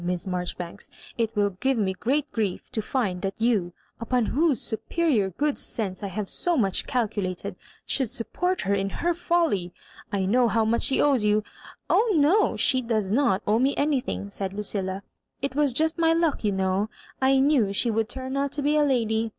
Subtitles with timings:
[0.03, 0.89] Miss Marjoribanks.
[1.15, 6.01] It will give me great grief to find that you, upon whose superior good sense
[6.01, 7.53] I have so much calculated,•
[7.85, 9.71] should support her in her folly.
[10.11, 11.43] I know how much she owes to you
[11.87, 15.03] ""Oh, no, she does not owe me anythmg," said Ludlla.
[15.23, 16.89] '* It was just my luck, you know.
[17.21, 19.29] I knew she would turn out to be a lady.